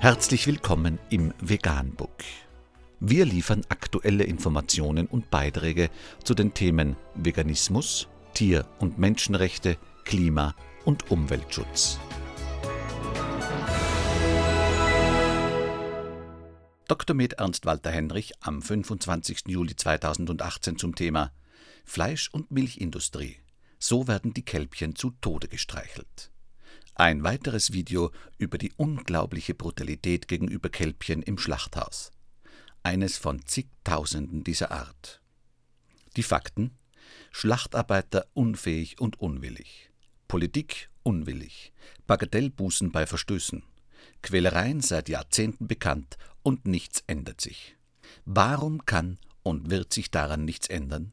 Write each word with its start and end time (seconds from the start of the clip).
Herzlich 0.00 0.46
willkommen 0.46 1.00
im 1.10 1.34
Veganbook. 1.40 2.22
Wir 3.00 3.24
liefern 3.24 3.62
aktuelle 3.68 4.22
Informationen 4.22 5.08
und 5.08 5.28
Beiträge 5.28 5.90
zu 6.22 6.34
den 6.34 6.54
Themen 6.54 6.94
Veganismus, 7.16 8.06
Tier- 8.32 8.64
und 8.78 9.00
Menschenrechte, 9.00 9.76
Klima- 10.04 10.54
und 10.84 11.10
Umweltschutz. 11.10 11.98
Dr. 16.86 17.16
Med 17.16 17.32
Ernst 17.32 17.66
Walter 17.66 17.90
Henrich 17.90 18.34
am 18.38 18.62
25. 18.62 19.48
Juli 19.48 19.74
2018 19.74 20.78
zum 20.78 20.94
Thema 20.94 21.32
Fleisch- 21.84 22.30
und 22.30 22.52
Milchindustrie. 22.52 23.38
So 23.80 24.06
werden 24.06 24.32
die 24.32 24.44
Kälbchen 24.44 24.94
zu 24.94 25.10
Tode 25.20 25.48
gestreichelt. 25.48 26.30
Ein 27.00 27.22
weiteres 27.22 27.72
Video 27.72 28.10
über 28.38 28.58
die 28.58 28.72
unglaubliche 28.76 29.54
Brutalität 29.54 30.26
gegenüber 30.26 30.68
Kälbchen 30.68 31.22
im 31.22 31.38
Schlachthaus. 31.38 32.10
Eines 32.82 33.18
von 33.18 33.46
zigtausenden 33.46 34.42
dieser 34.42 34.72
Art. 34.72 35.22
Die 36.16 36.24
Fakten 36.24 36.76
Schlachtarbeiter 37.30 38.26
unfähig 38.34 39.00
und 39.00 39.20
unwillig. 39.20 39.92
Politik 40.26 40.90
unwillig. 41.04 41.72
Bagatellbußen 42.08 42.90
bei 42.90 43.06
Verstößen. 43.06 43.62
Quälereien 44.20 44.80
seit 44.80 45.08
Jahrzehnten 45.08 45.68
bekannt 45.68 46.18
und 46.42 46.66
nichts 46.66 47.04
ändert 47.06 47.40
sich. 47.40 47.76
Warum 48.24 48.86
kann 48.86 49.20
und 49.44 49.70
wird 49.70 49.92
sich 49.92 50.10
daran 50.10 50.44
nichts 50.44 50.66
ändern? 50.66 51.12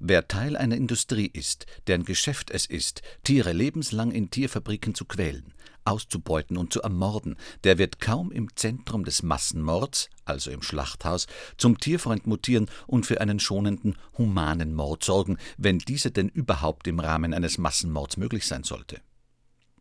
Wer 0.00 0.28
Teil 0.28 0.56
einer 0.56 0.76
Industrie 0.76 1.26
ist, 1.26 1.66
deren 1.86 2.04
Geschäft 2.04 2.50
es 2.50 2.66
ist, 2.66 3.02
Tiere 3.24 3.52
lebenslang 3.52 4.12
in 4.12 4.30
Tierfabriken 4.30 4.94
zu 4.94 5.04
quälen, 5.04 5.54
auszubeuten 5.84 6.56
und 6.56 6.72
zu 6.72 6.82
ermorden, 6.82 7.36
der 7.64 7.78
wird 7.78 8.00
kaum 8.00 8.32
im 8.32 8.54
Zentrum 8.56 9.04
des 9.04 9.22
Massenmords, 9.22 10.10
also 10.24 10.50
im 10.50 10.62
Schlachthaus, 10.62 11.26
zum 11.56 11.78
Tierfreund 11.78 12.26
mutieren 12.26 12.68
und 12.86 13.06
für 13.06 13.20
einen 13.20 13.40
schonenden, 13.40 13.96
humanen 14.18 14.74
Mord 14.74 15.04
sorgen, 15.04 15.38
wenn 15.56 15.78
dieser 15.78 16.10
denn 16.10 16.28
überhaupt 16.28 16.86
im 16.86 17.00
Rahmen 17.00 17.34
eines 17.34 17.58
Massenmords 17.58 18.16
möglich 18.16 18.46
sein 18.46 18.64
sollte. 18.64 19.00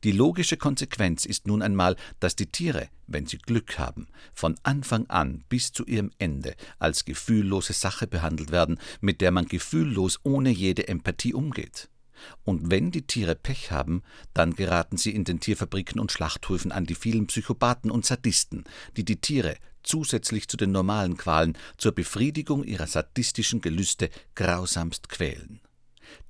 Die 0.04 0.12
logische 0.12 0.58
Konsequenz 0.58 1.26
ist 1.26 1.48
nun 1.48 1.62
einmal, 1.62 1.96
dass 2.20 2.36
die 2.36 2.46
Tiere, 2.48 2.90
wenn 3.08 3.26
sie 3.26 3.38
Glück 3.38 3.80
haben, 3.80 4.08
von 4.34 4.56
Anfang 4.64 5.08
an 5.08 5.44
bis 5.50 5.72
zu 5.72 5.86
ihrem 5.86 6.12
Ende 6.20 6.56
als 6.78 7.06
gefühllose 7.06 7.74
Sache 7.74 8.06
behandelt 8.06 8.52
werden, 8.52 8.80
mit 9.02 9.22
der 9.22 9.32
man 9.32 9.46
gefühllos 9.46 10.20
ohne 10.24 10.52
jede 10.52 10.88
Empathie 10.88 11.34
umgeht. 11.34 11.90
Und 12.44 12.72
wenn 12.72 12.92
die 12.92 13.08
Tiere 13.08 13.36
Pech 13.36 13.72
haben, 13.72 14.04
dann 14.34 14.56
geraten 14.56 14.98
sie 14.98 15.12
in 15.12 15.24
den 15.24 15.40
Tierfabriken 15.40 16.00
und 16.00 16.12
Schlachthöfen 16.12 16.72
an 16.72 16.86
die 16.86 16.96
vielen 16.96 17.28
Psychopathen 17.28 17.92
und 17.92 18.06
Sadisten, 18.06 18.64
die 18.98 19.06
die 19.06 19.20
Tiere 19.20 19.58
zusätzlich 19.84 20.48
zu 20.48 20.58
den 20.58 20.72
normalen 20.72 21.18
Qualen 21.18 21.58
zur 21.78 21.92
Befriedigung 21.94 22.64
ihrer 22.64 22.88
sadistischen 22.88 23.62
Gelüste 23.62 24.10
grausamst 24.34 25.10
quälen. 25.10 25.62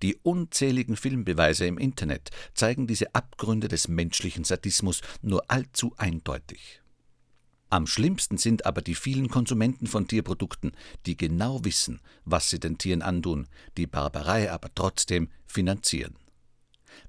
Die 0.02 0.16
unzähligen 0.24 0.96
Filmbeweise 0.96 1.66
im 1.66 1.78
Internet 1.78 2.30
zeigen 2.54 2.88
diese 2.88 3.14
Abgründe 3.16 3.68
des 3.68 3.88
menschlichen 3.88 4.44
Sadismus 4.44 5.02
nur 5.22 5.44
allzu 5.50 5.94
eindeutig. 5.98 6.82
Am 7.70 7.88
schlimmsten 7.88 8.38
sind 8.38 8.66
aber 8.66 8.82
die 8.82 8.96
vielen 8.96 9.28
Konsumenten 9.28 9.88
von 9.88 10.08
Tierprodukten, 10.08 10.72
die 11.06 11.18
genau 11.18 11.66
wissen, 11.66 12.00
was 12.24 12.50
sie 12.50 12.60
den 12.60 12.78
Tieren 12.78 13.02
antun, 13.02 13.48
die 13.76 13.88
Barbarei 13.88 14.52
aber 14.52 14.70
trotzdem 14.74 15.30
finanzieren. 15.46 16.16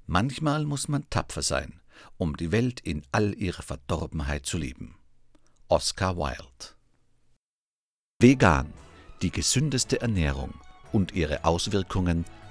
Manchmal 0.07 0.65
muss 0.65 0.89
man 0.89 1.09
tapfer 1.11 1.43
sein, 1.43 1.81
um 2.17 2.37
die 2.37 2.53
Welt 2.53 2.81
in 2.81 3.03
all 3.13 3.35
ihrer 3.35 3.63
Verdorbenheit 3.63 4.47
zu 4.47 4.59
lieben. 4.59 4.97
Oscar 5.69 6.17
Wilde 6.17 6.75
Vegan, 8.19 8.73
die 9.21 9.31
gesündeste 9.31 10.01
Ernährung 10.01 10.55
und 10.93 11.13
ihre 11.13 11.45
Auswirkungen 11.45 12.25